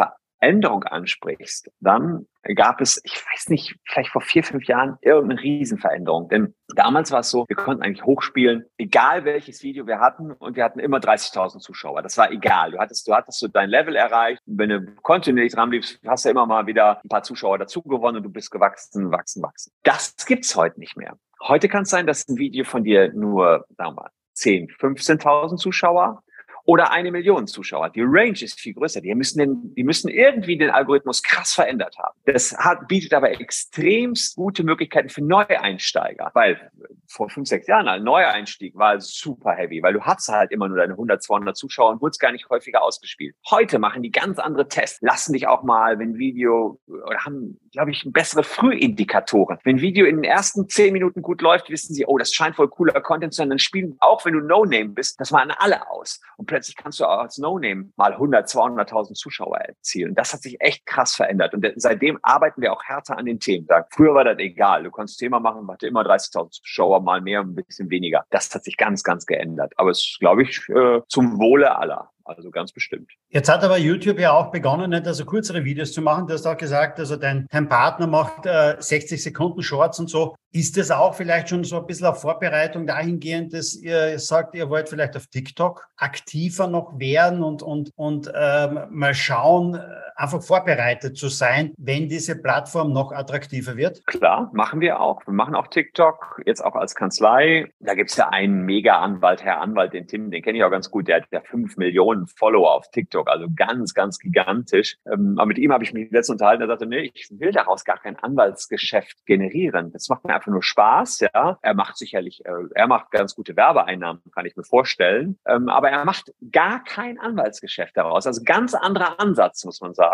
[0.40, 6.28] Änderung ansprichst, dann gab es, ich weiß nicht, vielleicht vor vier, fünf Jahren irgendeine Riesenveränderung.
[6.28, 10.56] Denn damals war es so, wir konnten eigentlich hochspielen, egal welches Video wir hatten und
[10.56, 12.02] wir hatten immer 30.000 Zuschauer.
[12.02, 12.72] Das war egal.
[12.72, 14.40] Du hattest, du hattest so dein Level erreicht.
[14.46, 18.18] Wenn du kontinuierlich dran bliebst, hast du immer mal wieder ein paar Zuschauer dazu gewonnen
[18.18, 19.72] und du bist gewachsen, wachsen, wachsen.
[19.82, 21.16] Das gibt's heute nicht mehr.
[21.42, 25.56] Heute kann es sein, dass ein Video von dir nur, sagen wir mal, 10, 15.000
[25.56, 26.22] Zuschauer
[26.66, 27.90] oder eine Million Zuschauer.
[27.90, 29.00] Die Range ist viel größer.
[29.00, 32.18] Die müssen, den, die müssen irgendwie den Algorithmus krass verändert haben.
[32.26, 36.70] Das hat, bietet aber extremst gute Möglichkeiten für Neueinsteiger, weil
[37.06, 40.76] vor fünf, sechs Jahren ein Neueinstieg war super heavy, weil du hattest halt immer nur
[40.76, 43.36] deine 100, 200 Zuschauer und wurdest gar nicht häufiger ausgespielt.
[43.48, 47.90] Heute machen die ganz andere Tests, lassen dich auch mal, wenn Video, oder haben, glaube
[47.90, 49.58] ich, bessere Frühindikatoren.
[49.62, 52.70] Wenn Video in den ersten zehn Minuten gut läuft, wissen sie, oh, das scheint voll
[52.70, 56.22] cooler Content zu sein, dann spielen, auch wenn du No-Name bist, das waren alle aus.
[56.38, 60.14] Und plötzlich kannst du auch als No-Name mal 100, 200.000 Zuschauer erzielen.
[60.14, 61.52] Das hat sich echt krass verändert.
[61.52, 63.68] Und seitdem arbeiten wir auch härter an den Themen.
[63.90, 64.84] Früher war das egal.
[64.84, 68.24] Du konntest Thema machen, hatte immer 30.000 Zuschauer, mal mehr, ein bisschen weniger.
[68.30, 69.74] Das hat sich ganz, ganz geändert.
[69.76, 72.10] Aber es ist, glaube ich, äh, zum Wohle aller.
[72.26, 73.12] Also ganz bestimmt.
[73.28, 76.26] Jetzt hat aber YouTube ja auch begonnen, nicht also kürzere Videos zu machen.
[76.26, 80.34] Du hast auch gesagt, also dein, dein Partner macht äh, 60 Sekunden Shorts und so.
[80.52, 84.68] Ist das auch vielleicht schon so ein bisschen auf Vorbereitung dahingehend, dass ihr sagt, ihr
[84.70, 89.80] wollt vielleicht auf TikTok aktiver noch werden und, und, und ähm, mal schauen, äh,
[90.16, 94.04] einfach vorbereitet zu sein, wenn diese Plattform noch attraktiver wird?
[94.06, 95.26] Klar, machen wir auch.
[95.26, 97.70] Wir machen auch TikTok, jetzt auch als Kanzlei.
[97.80, 100.90] Da gibt es ja einen Mega-Anwalt, Herr Anwalt, den Tim, den kenne ich auch ganz
[100.90, 104.96] gut, der hat ja fünf Millionen Follower auf TikTok, also ganz, ganz gigantisch.
[105.06, 107.84] Ähm, aber mit ihm habe ich mich letztens unterhalten, er sagte, nee, ich will daraus
[107.84, 109.92] gar kein Anwaltsgeschäft generieren.
[109.92, 111.58] Das macht mir einfach nur Spaß, ja.
[111.60, 115.38] Er macht sicherlich, äh, er macht ganz gute Werbeeinnahmen, kann ich mir vorstellen.
[115.46, 118.26] Ähm, aber er macht gar kein Anwaltsgeschäft daraus.
[118.26, 120.06] Also ganz anderer Ansatz, muss man sagen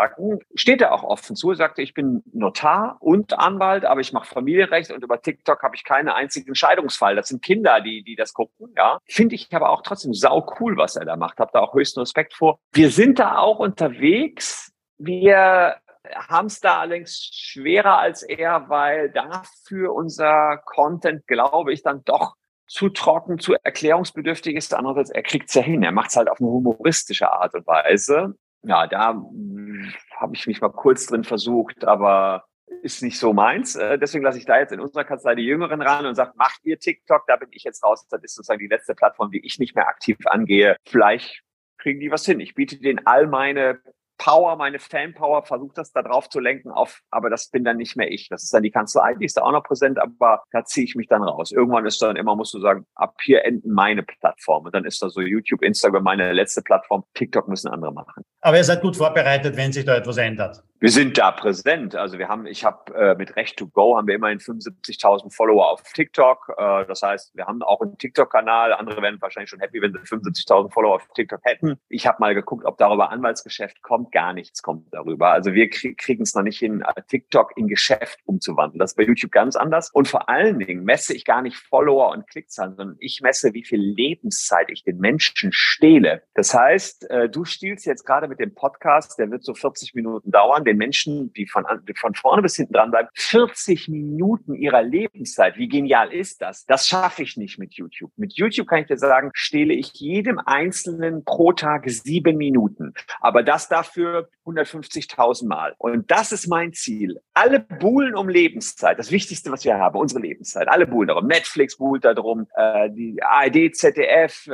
[0.55, 4.91] steht er auch offen zu, sagte, ich bin Notar und Anwalt, aber ich mache Familienrecht
[4.91, 7.15] und über TikTok habe ich keinen einzigen Scheidungsfall.
[7.15, 8.99] Das sind Kinder, die, die das gucken, ja.
[9.05, 11.39] Finde ich aber auch trotzdem sau cool, was er da macht.
[11.39, 12.59] Habe da auch höchsten Respekt vor.
[12.73, 14.71] Wir sind da auch unterwegs.
[14.97, 15.77] Wir
[16.15, 22.35] haben es da allerdings schwerer als er, weil dafür unser Content, glaube ich, dann doch
[22.67, 24.73] zu trocken, zu erklärungsbedürftig ist.
[24.73, 25.83] Andererseits, er kriegt es ja hin.
[25.83, 30.47] Er macht es halt auf eine humoristische Art und Weise ja, da hm, habe ich
[30.47, 32.45] mich mal kurz drin versucht, aber
[32.81, 33.75] ist nicht so meins.
[33.75, 36.61] Äh, deswegen lasse ich da jetzt in unserer Kanzlei die Jüngeren ran und sage, macht
[36.63, 38.07] ihr TikTok, da bin ich jetzt raus.
[38.09, 40.77] Das ist sozusagen die letzte Plattform, die ich nicht mehr aktiv angehe.
[40.87, 41.43] Vielleicht
[41.83, 42.39] kriegen die was hin.
[42.39, 43.79] Ich biete denen all meine
[44.17, 47.97] Power, meine Fanpower, versucht das da drauf zu lenken auf, aber das bin dann nicht
[47.97, 48.29] mehr ich.
[48.29, 50.95] Das ist dann die Kanzlei, die ist da auch noch präsent, aber da ziehe ich
[50.95, 51.51] mich dann raus.
[51.51, 54.65] Irgendwann ist dann immer, musst du sagen, ab hier enden meine Plattform.
[54.65, 57.03] Und dann ist da so YouTube, Instagram meine letzte Plattform.
[57.15, 58.23] TikTok müssen andere machen.
[58.39, 60.63] Aber ihr seid gut vorbereitet, wenn sich da etwas ändert.
[60.83, 61.95] Wir sind da präsent.
[61.95, 65.71] Also wir haben, ich habe äh, mit Recht to Go haben wir immerhin 75.000 Follower
[65.71, 66.53] auf TikTok.
[66.57, 68.73] Äh, das heißt, wir haben auch einen TikTok-Kanal.
[68.73, 71.79] Andere wären wahrscheinlich schon happy, wenn sie 75.000 Follower auf TikTok hätten.
[71.87, 74.11] Ich habe mal geguckt, ob darüber Anwaltsgeschäft kommt.
[74.11, 75.29] Gar nichts kommt darüber.
[75.29, 78.79] Also wir krieg, kriegen es noch nicht hin, äh, TikTok in Geschäft umzuwandeln.
[78.79, 79.89] Das ist bei YouTube ganz anders.
[79.89, 83.63] Und vor allen Dingen messe ich gar nicht Follower und Klickzahlen, sondern ich messe, wie
[83.63, 86.23] viel Lebenszeit ich den Menschen stehle.
[86.33, 90.29] Das heißt, äh, du stiehlst jetzt gerade mit dem Podcast, der wird so 40 Minuten
[90.29, 95.57] dauern den Menschen, die von, von vorne bis hinten dran bleiben, 40 Minuten ihrer Lebenszeit.
[95.57, 96.65] Wie genial ist das?
[96.65, 98.11] Das schaffe ich nicht mit YouTube.
[98.17, 102.93] Mit YouTube kann ich dir sagen, stehle ich jedem Einzelnen pro Tag sieben Minuten.
[103.19, 105.73] Aber das dafür 150.000 Mal.
[105.77, 107.21] Und das ist mein Ziel.
[107.33, 108.99] Alle buhlen um Lebenszeit.
[108.99, 110.67] Das Wichtigste, was wir haben, unsere Lebenszeit.
[110.67, 111.27] Alle buhlen darum.
[111.27, 114.51] Netflix buhlt darum, äh, die ARD, ZDF, äh,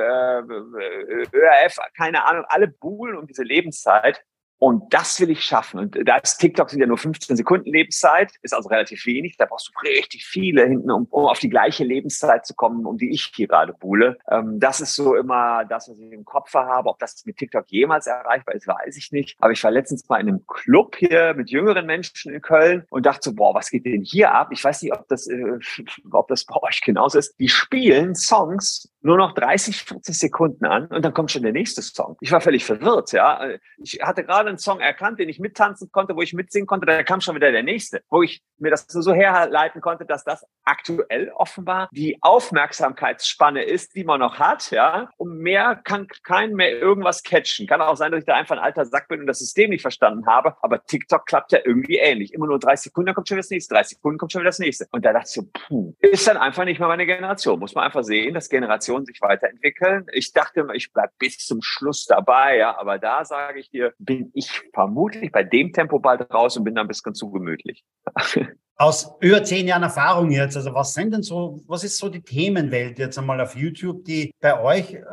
[1.34, 2.46] ÖRF, keine Ahnung.
[2.50, 4.24] Alle buhlen um diese Lebenszeit.
[4.60, 5.80] Und das will ich schaffen.
[5.80, 9.38] Und da ist TikTok sind ja nur 15 Sekunden Lebenszeit, ist also relativ wenig.
[9.38, 12.98] Da brauchst du richtig viele hinten, um, um auf die gleiche Lebenszeit zu kommen, um
[12.98, 14.18] die ich hier gerade buhle.
[14.30, 16.90] Ähm, das ist so immer das, was ich im Kopf habe.
[16.90, 19.38] Ob das mit TikTok jemals erreichbar ist, weiß ich nicht.
[19.40, 23.06] Aber ich war letztens mal in einem Club hier mit jüngeren Menschen in Köln und
[23.06, 24.50] dachte so, boah, was geht denn hier ab?
[24.52, 25.60] Ich weiß nicht, ob das, äh,
[26.12, 27.40] ob das bei euch genauso ist.
[27.40, 31.82] Die spielen Songs nur noch 30, 40 Sekunden an und dann kommt schon der nächste
[31.82, 32.18] Song.
[32.22, 33.42] Ich war völlig verwirrt, ja.
[33.78, 37.04] Ich hatte gerade einen Song erkannt, den ich mittanzen konnte, wo ich mitsingen konnte, da
[37.04, 41.32] kam schon wieder der nächste, wo ich mir das so herleiten konnte, dass das aktuell
[41.36, 45.10] offenbar die Aufmerksamkeitsspanne ist, die man noch hat, ja.
[45.18, 47.68] Und mehr kann kein mehr irgendwas catchen.
[47.68, 49.82] Kann auch sein, dass ich da einfach ein alter Sack bin und das System nicht
[49.82, 52.34] verstanden habe, aber TikTok klappt ja irgendwie ähnlich.
[52.34, 54.50] Immer nur 30 Sekunden, dann kommt schon wieder das nächste, 30 Sekunden kommt schon wieder
[54.50, 54.88] das nächste.
[54.92, 57.60] Und da dachte ich so, puh, ist dann einfach nicht mehr meine Generation.
[57.60, 60.06] Muss man einfach sehen, dass Generation Generationen sich weiterentwickeln.
[60.12, 63.94] Ich dachte immer, ich bleibe bis zum Schluss dabei, ja, aber da sage ich dir,
[64.00, 67.84] bin ich vermutlich bei dem Tempo bald raus und bin dann ein bisschen zu gemütlich.
[68.76, 72.22] Aus über zehn Jahren Erfahrung jetzt, also was sind denn so, was ist so die
[72.22, 75.04] Themenwelt jetzt einmal auf YouTube, die bei euch äh,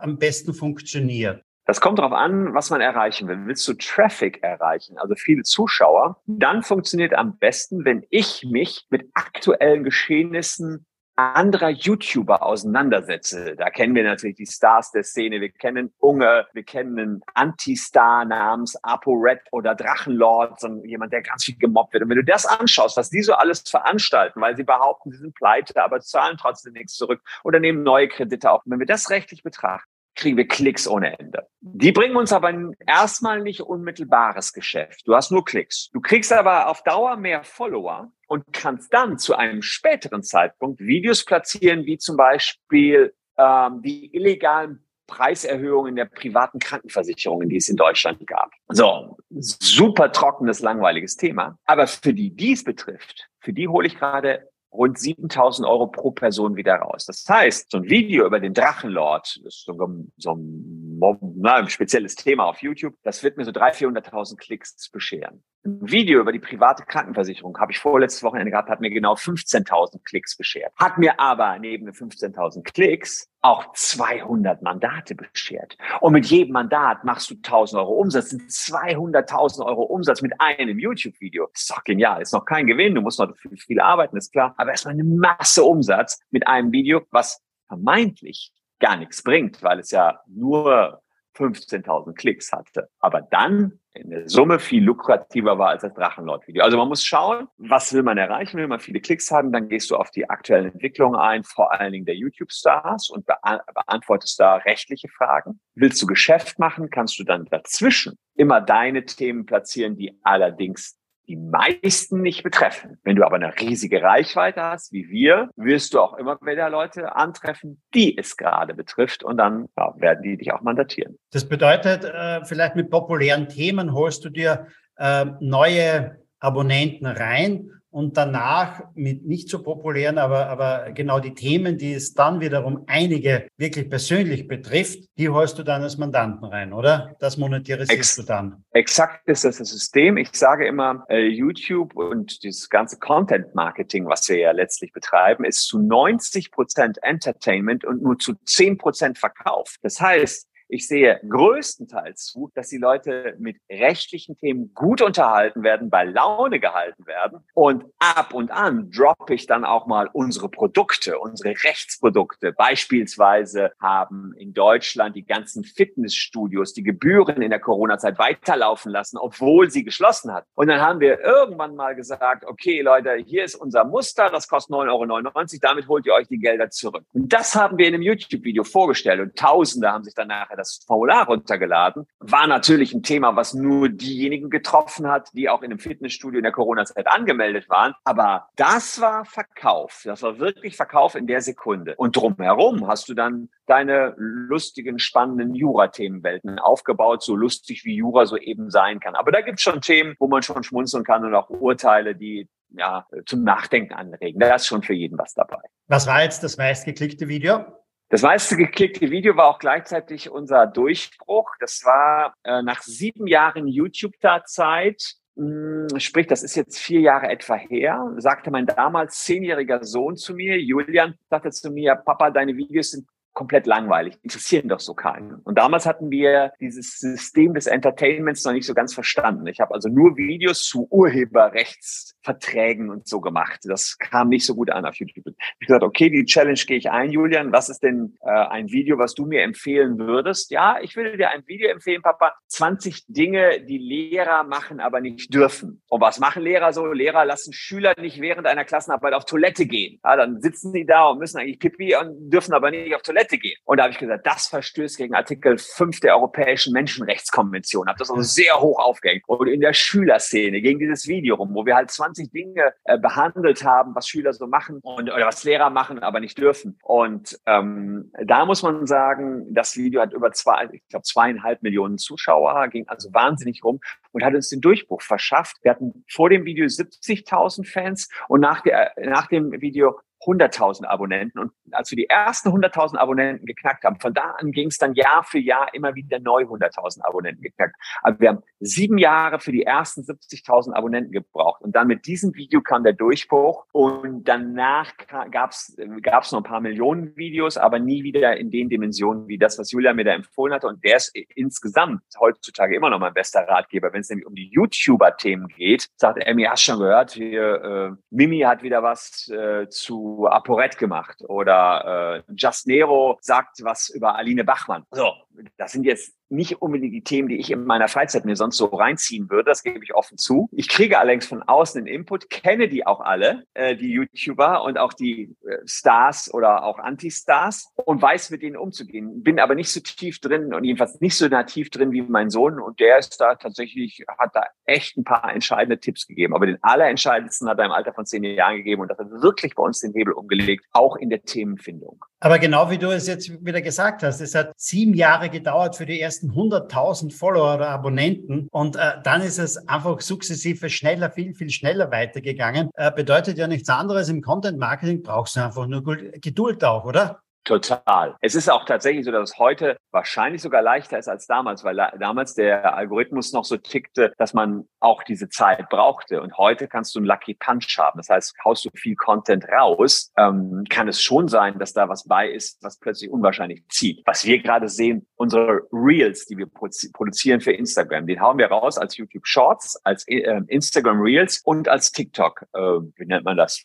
[0.00, 1.42] am besten funktioniert?
[1.64, 3.40] Das kommt darauf an, was man erreichen will.
[3.46, 9.10] Willst du Traffic erreichen, also viele Zuschauer, dann funktioniert am besten, wenn ich mich mit
[9.14, 10.86] aktuellen Geschehnissen
[11.16, 13.56] anderer YouTuber auseinandersetze.
[13.56, 15.40] Da kennen wir natürlich die Stars der Szene.
[15.40, 21.22] Wir kennen Unge, wir kennen einen Anti-Star namens Apo Red oder Drachenlord, so jemand, der
[21.22, 22.02] ganz viel gemobbt wird.
[22.02, 25.34] Und wenn du das anschaust, was die so alles veranstalten, weil sie behaupten, sie sind
[25.34, 28.62] pleite, aber zahlen trotzdem nichts zurück oder nehmen neue Kredite auf.
[28.66, 31.46] Wenn wir das rechtlich betrachten, kriegen wir Klicks ohne Ende.
[31.60, 32.52] Die bringen uns aber
[32.86, 35.02] erstmal nicht unmittelbares Geschäft.
[35.06, 35.90] Du hast nur Klicks.
[35.92, 41.24] Du kriegst aber auf Dauer mehr Follower und kannst dann zu einem späteren Zeitpunkt Videos
[41.24, 48.26] platzieren, wie zum Beispiel ähm, die illegalen Preiserhöhungen der privaten Krankenversicherungen, die es in Deutschland
[48.26, 48.50] gab.
[48.68, 51.58] So, super trockenes, langweiliges Thema.
[51.64, 56.56] Aber für die dies betrifft, für die hole ich gerade rund 7000 Euro pro Person
[56.56, 57.06] wieder raus.
[57.06, 60.98] Das heißt, so ein Video über den Drachenlord, das ist so ein, so ein,
[61.36, 65.42] na, ein spezielles Thema auf YouTube, das wird mir so 300.000, 400.000 Klicks bescheren.
[65.64, 70.02] Ein Video über die private Krankenversicherung habe ich vorletztes Wochenende gehabt, hat mir genau 15.000
[70.04, 70.72] Klicks beschert.
[70.76, 75.76] Hat mir aber neben den 15.000 Klicks auch 200 Mandate beschert.
[76.00, 80.78] Und mit jedem Mandat machst du 1000 Euro Umsatz, sind 200.000 Euro Umsatz mit einem
[80.78, 81.48] YouTube-Video.
[81.54, 82.22] Ist doch genial.
[82.22, 82.94] Ist noch kein Gewinn.
[82.94, 84.54] Du musst noch viel, arbeiten, ist klar.
[84.56, 89.90] Aber erstmal eine Masse Umsatz mit einem Video, was vermeintlich gar nichts bringt, weil es
[89.90, 91.02] ja nur
[91.36, 92.88] 15.000 Klicks hatte.
[92.98, 96.62] Aber dann in der Summe viel lukrativer war als das Drachenlord-Video.
[96.62, 99.90] Also man muss schauen, was will man erreichen, will man viele Klicks haben, dann gehst
[99.90, 105.08] du auf die aktuellen Entwicklungen ein, vor allen Dingen der YouTube-Stars und beantwortest da rechtliche
[105.08, 105.60] Fragen.
[105.74, 111.36] Willst du Geschäft machen, kannst du dann dazwischen immer deine Themen platzieren, die allerdings die
[111.36, 112.98] meisten nicht betreffen.
[113.02, 117.16] Wenn du aber eine riesige Reichweite hast, wie wir, wirst du auch immer wieder Leute
[117.16, 121.18] antreffen, die es gerade betrifft und dann ja, werden die dich auch mandatieren.
[121.32, 128.18] Das bedeutet, äh, vielleicht mit populären Themen holst du dir äh, neue Abonnenten rein und
[128.18, 133.48] danach mit nicht so populären, aber, aber genau die Themen, die es dann wiederum einige
[133.56, 137.16] wirklich persönlich betrifft, die holst du dann als Mandanten rein, oder?
[137.20, 138.62] Das monetarisierst Ex du dann.
[138.72, 140.18] Exakt ist das das System.
[140.18, 145.66] Ich sage immer, äh, YouTube und dieses ganze Content-Marketing, was wir ja letztlich betreiben, ist
[145.66, 149.76] zu 90 Prozent Entertainment und nur zu 10 Prozent Verkauf.
[149.80, 155.90] Das heißt, Ich sehe größtenteils zu, dass die Leute mit rechtlichen Themen gut unterhalten werden,
[155.90, 157.40] bei Laune gehalten werden.
[157.54, 162.52] Und ab und an droppe ich dann auch mal unsere Produkte, unsere Rechtsprodukte.
[162.52, 169.70] Beispielsweise haben in Deutschland die ganzen Fitnessstudios die Gebühren in der Corona-Zeit weiterlaufen lassen, obwohl
[169.70, 170.46] sie geschlossen hat.
[170.54, 174.74] Und dann haben wir irgendwann mal gesagt, okay Leute, hier ist unser Muster, das kostet
[174.74, 177.04] 9,99 Euro, damit holt ihr euch die Gelder zurück.
[177.12, 181.26] Und das haben wir in einem YouTube-Video vorgestellt und Tausende haben sich dann das Formular
[181.26, 182.06] runtergeladen.
[182.18, 186.44] War natürlich ein Thema, was nur diejenigen getroffen hat, die auch in einem Fitnessstudio in
[186.44, 187.94] der Corona-Zeit angemeldet waren.
[188.04, 190.02] Aber das war Verkauf.
[190.04, 191.94] Das war wirklich Verkauf in der Sekunde.
[191.96, 198.36] Und drumherum hast du dann deine lustigen, spannenden Jura-Themenwelten aufgebaut, so lustig wie Jura so
[198.36, 199.14] eben sein kann.
[199.14, 202.48] Aber da gibt es schon Themen, wo man schon schmunzeln kann und auch Urteile, die
[202.70, 204.40] ja, zum Nachdenken anregen.
[204.40, 205.60] Da ist schon für jeden was dabei.
[205.88, 207.64] Was war jetzt das meistgeklickte Video?
[208.08, 211.50] Das meiste geklickte Video war auch gleichzeitig unser Durchbruch.
[211.58, 217.56] Das war äh, nach sieben Jahren YouTube-Zeit, hm, sprich, das ist jetzt vier Jahre etwa
[217.56, 222.92] her, sagte mein damals zehnjähriger Sohn zu mir, Julian, sagte zu mir, Papa, deine Videos
[222.92, 225.34] sind komplett langweilig, interessieren doch so keinen.
[225.44, 229.46] Und damals hatten wir dieses System des Entertainments noch nicht so ganz verstanden.
[229.46, 233.60] Ich habe also nur Videos zu Urheberrechtsverträgen und so gemacht.
[233.64, 235.26] Das kam nicht so gut an auf YouTube.
[235.60, 237.52] Ich gesagt, okay, die Challenge gehe ich ein, Julian.
[237.52, 240.50] Was ist denn äh, ein Video, was du mir empfehlen würdest?
[240.50, 242.32] Ja, ich würde dir ein Video empfehlen, Papa.
[242.48, 245.82] 20 Dinge, die Lehrer machen, aber nicht dürfen.
[245.88, 246.86] Und was machen Lehrer so?
[246.86, 250.00] Lehrer lassen Schüler nicht während einer Klassenarbeit auf Toilette gehen.
[250.02, 253.25] Ja, dann sitzen die da und müssen eigentlich pipi und dürfen aber nicht auf Toilette
[253.26, 253.56] Toilette gehen.
[253.64, 257.88] Und da habe ich gesagt, das verstößt gegen Artikel 5 der Europäischen Menschenrechtskonvention.
[257.88, 259.24] Habe das also sehr hoch aufgehängt.
[259.26, 263.64] Und in der Schülerszene ging dieses Video rum, wo wir halt 20 Dinge äh, behandelt
[263.64, 266.78] haben, was Schüler so machen und oder was Lehrer machen, aber nicht dürfen.
[266.82, 271.98] Und ähm, da muss man sagen, das Video hat über zwei, ich glaube zweieinhalb Millionen
[271.98, 273.80] Zuschauer, ging also wahnsinnig rum
[274.12, 275.56] und hat uns den Durchbruch verschafft.
[275.62, 281.38] Wir hatten vor dem Video 70.000 Fans und nach, der, nach dem Video 100.000 Abonnenten.
[281.38, 284.94] Und als wir die ersten 100.000 Abonnenten geknackt haben, von da an ging es dann
[284.94, 287.76] Jahr für Jahr immer wieder neu 100.000 Abonnenten geknackt.
[288.02, 291.62] Aber wir haben sieben Jahre für die ersten 70.000 Abonnenten gebraucht.
[291.62, 293.66] Und dann mit diesem Video kam der Durchbruch.
[293.72, 294.92] Und danach
[295.30, 299.38] gab es gab's noch ein paar Millionen Videos, aber nie wieder in den Dimensionen wie
[299.38, 300.66] das, was Julia mir da empfohlen hatte.
[300.66, 303.92] Und der ist insgesamt heutzutage immer noch mein bester Ratgeber.
[303.92, 307.96] Wenn es nämlich um die YouTuber-Themen geht, sagt er mir, hast schon gehört, hier, äh,
[308.10, 314.16] Mimi hat wieder was äh, zu ApoRed gemacht oder äh, Just Nero sagt was über
[314.16, 314.84] Aline Bachmann.
[314.90, 315.12] So,
[315.56, 318.66] das sind jetzt nicht unbedingt die Themen, die ich in meiner Freizeit mir sonst so
[318.66, 319.44] reinziehen würde.
[319.44, 320.48] Das gebe ich offen zu.
[320.52, 324.78] Ich kriege allerdings von außen den Input, kenne die auch alle, äh, die YouTuber und
[324.78, 329.22] auch die äh, Stars oder auch Anti-Stars und weiß, mit denen umzugehen.
[329.22, 332.60] Bin aber nicht so tief drin und jedenfalls nicht so nativ drin wie mein Sohn.
[332.60, 336.34] Und der ist da tatsächlich, hat da echt ein paar entscheidende Tipps gegeben.
[336.34, 339.54] Aber den allerentscheidendsten hat er im Alter von zehn Jahren gegeben und das hat wirklich
[339.54, 342.04] bei uns den Hebel umgelegt, auch in der Themenfindung.
[342.18, 345.86] Aber genau wie du es jetzt wieder gesagt hast, es hat sieben Jahre gedauert für
[345.86, 351.34] die ersten 100.000 Follower oder Abonnenten und äh, dann ist es einfach sukzessive schneller, viel,
[351.34, 352.70] viel schneller weitergegangen.
[352.74, 357.20] Äh, bedeutet ja nichts anderes, im Content Marketing brauchst du einfach nur Geduld auch, oder?
[357.46, 358.16] Total.
[358.22, 361.76] Es ist auch tatsächlich so, dass es heute wahrscheinlich sogar leichter ist als damals, weil
[361.76, 366.20] damals der Algorithmus noch so tickte, dass man auch diese Zeit brauchte.
[366.20, 367.98] Und heute kannst du einen Lucky Punch haben.
[367.98, 372.02] Das heißt, haust du viel Content raus, ähm, kann es schon sein, dass da was
[372.08, 374.02] bei ist, was plötzlich unwahrscheinlich zieht.
[374.06, 378.76] Was wir gerade sehen, unsere Reels, die wir produzieren für Instagram, den hauen wir raus
[378.76, 382.42] als YouTube Shorts, als äh, Instagram Reels und als TikTok.
[382.52, 383.62] Äh, wie nennt man das?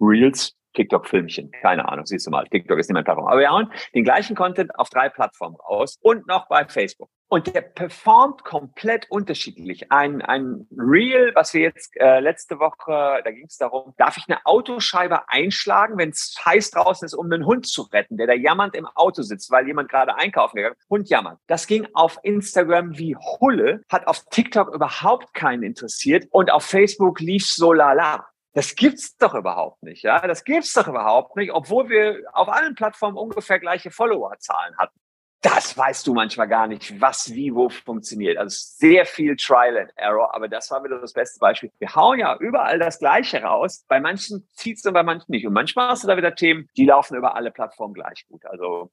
[0.00, 1.50] Reels TikTok-Filmchen.
[1.62, 2.46] Keine Ahnung, siehst du mal.
[2.46, 3.26] TikTok ist nicht mein Plattform.
[3.26, 7.10] Aber wir hauen den gleichen Content auf drei Plattformen raus und noch bei Facebook.
[7.28, 9.90] Und der performt komplett unterschiedlich.
[9.90, 14.24] Ein, ein Reel, was wir jetzt äh, letzte Woche, da ging es darum, darf ich
[14.28, 18.32] eine Autoscheibe einschlagen, wenn es heiß draußen ist, um einen Hund zu retten, der da
[18.32, 20.88] jammernd im Auto sitzt, weil jemand gerade einkaufen gegangen ist.
[20.88, 21.40] Hund jammert.
[21.48, 27.18] Das ging auf Instagram wie Hulle, hat auf TikTok überhaupt keinen interessiert und auf Facebook
[27.18, 28.28] lief so lala.
[28.56, 30.26] Das gibt's doch überhaupt nicht, ja.
[30.26, 34.98] Das gibt's doch überhaupt nicht, obwohl wir auf allen Plattformen ungefähr gleiche Followerzahlen hatten.
[35.42, 38.38] Das weißt du manchmal gar nicht, was wie wo funktioniert.
[38.38, 41.70] Also sehr viel Trial and Error, aber das war wieder das beste Beispiel.
[41.78, 43.84] Wir hauen ja überall das Gleiche raus.
[43.88, 45.46] Bei manchen zieht's und bei manchen nicht.
[45.46, 48.46] Und manchmal hast du da wieder Themen, die laufen über alle Plattformen gleich gut.
[48.46, 48.90] Also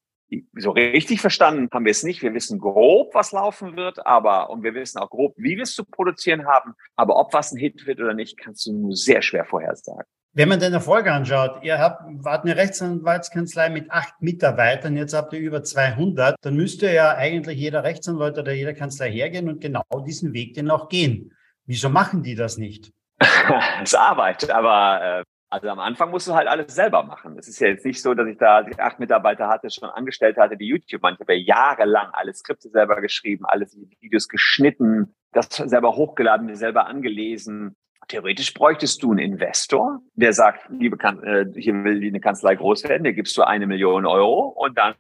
[0.56, 2.22] so richtig verstanden haben wir es nicht.
[2.22, 5.76] Wir wissen grob, was laufen wird, aber und wir wissen auch grob, wie wir es
[5.76, 6.74] zu produzieren haben.
[6.96, 10.06] Aber ob was ein Hit wird oder nicht, kannst du nur sehr schwer vorhersagen.
[10.36, 15.32] Wenn man den Erfolg anschaut, ihr habt, wart eine Rechtsanwaltskanzlei mit acht Mitarbeitern, jetzt habt
[15.34, 19.84] ihr über 200, dann müsste ja eigentlich jeder Rechtsanwalt oder jede Kanzlei hergehen und genau
[20.08, 21.34] diesen Weg den auch gehen.
[21.66, 22.92] Wieso machen die das nicht?
[23.84, 25.24] Es Arbeit, aber äh,
[25.54, 27.38] also am Anfang musst du halt alles selber machen.
[27.38, 30.58] Es ist ja jetzt nicht so, dass ich da acht Mitarbeiter hatte, schon angestellt hatte,
[30.58, 31.14] die YouTube machen.
[31.14, 36.56] Ich habe ja jahrelang alle Skripte selber geschrieben, alles Videos geschnitten, das selber hochgeladen, mir
[36.56, 37.76] selber angelesen.
[38.08, 42.86] Theoretisch bräuchtest du einen Investor, der sagt, liebe kan äh, hier will eine Kanzlei groß
[42.86, 44.96] werden, der gibst du eine Million Euro und dann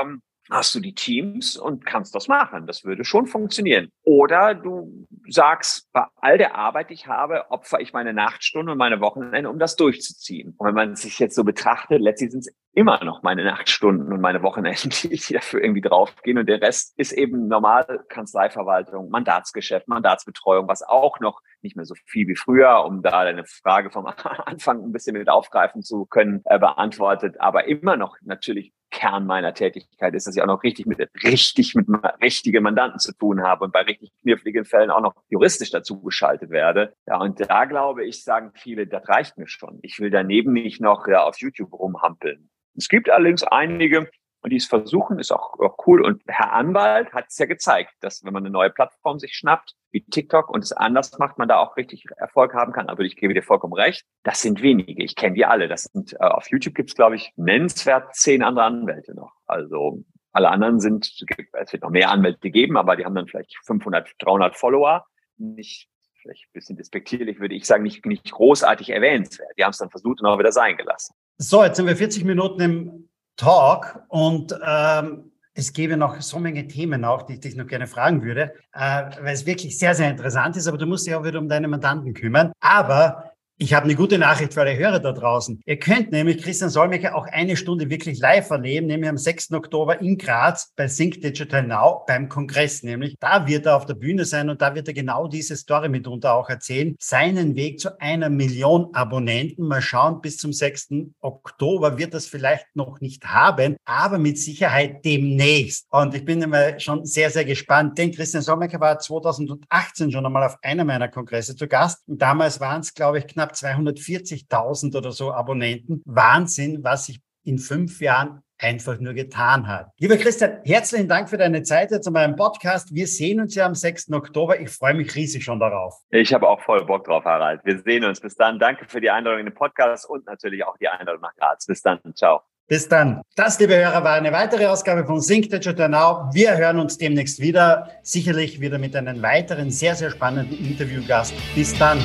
[0.00, 2.66] ähm, hast du die Teams und kannst das machen.
[2.66, 3.90] Das würde schon funktionieren.
[4.02, 8.78] Oder du sagst, bei all der Arbeit, die ich habe, opfer ich meine Nachtstunden und
[8.78, 10.54] meine Wochenende, um das durchzuziehen.
[10.56, 14.20] Und wenn man sich jetzt so betrachtet, letztlich sind es immer noch meine Nachtstunden und
[14.20, 16.38] meine Wochenenden, die dafür irgendwie draufgehen.
[16.38, 21.94] Und der Rest ist eben normal Kanzleiverwaltung, Mandatsgeschäft, Mandatsbetreuung, was auch noch nicht mehr so
[22.06, 24.06] viel wie früher, um da eine Frage vom
[24.46, 27.40] Anfang ein bisschen mit aufgreifen zu können, äh, beantwortet.
[27.40, 31.74] Aber immer noch natürlich Kern meiner Tätigkeit ist, dass ich auch noch richtig mit richtig
[31.74, 31.86] mit
[32.22, 36.50] richtigen Mandanten zu tun habe und bei richtig kniffligen Fällen auch noch juristisch dazu geschaltet
[36.50, 36.94] werde.
[37.06, 39.78] Ja, und da glaube ich, sagen viele, das reicht mir schon.
[39.82, 42.50] Ich will daneben nicht noch ja, auf YouTube rumhampeln.
[42.76, 44.08] Es gibt allerdings einige,
[44.40, 46.00] und die es versuchen, ist auch, auch cool.
[46.02, 49.74] Und Herr Anwalt hat es ja gezeigt, dass wenn man eine neue Plattform sich schnappt,
[49.90, 52.88] wie TikTok, und es anders macht, man da auch richtig Erfolg haben kann.
[52.88, 54.04] Aber ich gebe dir vollkommen recht.
[54.22, 55.02] Das sind wenige.
[55.02, 55.66] Ich kenne die alle.
[55.66, 59.32] Das sind, äh, auf YouTube gibt es, glaube ich, nennenswert zehn andere Anwälte noch.
[59.46, 63.56] Also alle anderen sind, es wird noch mehr Anwälte geben, aber die haben dann vielleicht
[63.64, 65.04] 500, 300 Follower.
[65.36, 65.88] Nicht,
[66.22, 69.50] vielleicht ein bisschen despektierlich würde ich sagen, nicht, nicht großartig erwähnenswert.
[69.58, 71.14] Die haben es dann versucht und auch wieder sein gelassen.
[71.38, 73.07] So, jetzt sind wir 40 Minuten im
[73.38, 77.86] Talk und ähm, es gäbe noch so Menge Themen auch, die ich dich noch gerne
[77.86, 81.24] fragen würde, äh, weil es wirklich sehr, sehr interessant ist, aber du musst dich auch
[81.24, 82.52] wieder um deine Mandanten kümmern.
[82.60, 83.27] Aber
[83.60, 85.60] ich habe eine gute Nachricht für alle Hörer da draußen.
[85.66, 89.52] Ihr könnt nämlich Christian Solmecke auch eine Stunde wirklich live erleben, nämlich am 6.
[89.52, 93.16] Oktober in Graz bei Think Digital Now beim Kongress nämlich.
[93.18, 96.34] Da wird er auf der Bühne sein und da wird er genau diese Story mitunter
[96.34, 96.94] auch erzählen.
[97.00, 99.66] Seinen Weg zu einer Million Abonnenten.
[99.66, 100.90] Mal schauen, bis zum 6.
[101.20, 105.88] Oktober wird das vielleicht noch nicht haben, aber mit Sicherheit demnächst.
[105.90, 110.44] Und ich bin immer schon sehr, sehr gespannt, denn Christian Solmecke war 2018 schon einmal
[110.44, 112.06] auf einer meiner Kongresse zu Gast.
[112.06, 116.02] Und damals waren es, glaube ich, knapp knapp 240.000 oder so Abonnenten.
[116.04, 119.90] Wahnsinn, was sich in fünf Jahren einfach nur getan hat.
[119.98, 122.92] Lieber Christian, herzlichen Dank für deine Zeit jetzt an meinem Podcast.
[122.92, 124.12] Wir sehen uns ja am 6.
[124.12, 124.60] Oktober.
[124.60, 125.94] Ich freue mich riesig schon darauf.
[126.10, 127.60] Ich habe auch voll Bock drauf, Harald.
[127.64, 128.20] Wir sehen uns.
[128.20, 128.58] Bis dann.
[128.58, 131.66] Danke für die Einladung in den Podcast und natürlich auch die Einladung nach Graz.
[131.66, 132.00] Bis dann.
[132.14, 132.42] Ciao.
[132.68, 133.22] Bis dann.
[133.34, 136.28] Das, liebe Hörer, war eine weitere Ausgabe von Sync Digital Now.
[136.34, 137.88] Wir hören uns demnächst wieder.
[138.02, 141.32] Sicherlich wieder mit einem weiteren sehr, sehr spannenden Interviewgast.
[141.54, 141.98] Bis dann.